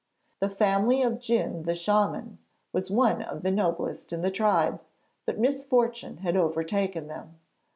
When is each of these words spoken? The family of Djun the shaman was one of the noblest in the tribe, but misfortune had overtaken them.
The 0.39 0.49
family 0.49 1.03
of 1.03 1.19
Djun 1.19 1.61
the 1.65 1.75
shaman 1.75 2.39
was 2.73 2.89
one 2.89 3.21
of 3.21 3.43
the 3.43 3.51
noblest 3.51 4.11
in 4.11 4.23
the 4.23 4.31
tribe, 4.31 4.81
but 5.27 5.37
misfortune 5.37 6.17
had 6.25 6.35
overtaken 6.35 7.07
them. 7.07 7.37